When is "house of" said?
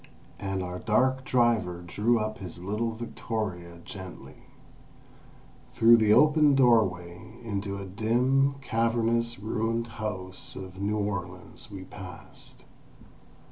10.01-10.81